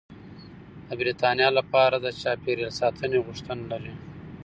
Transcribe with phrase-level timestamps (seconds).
[0.87, 3.93] د بریتانیا اداره د چاپیریال ساتنې غوښتنه لري.